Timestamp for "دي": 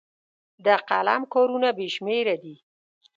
2.43-2.55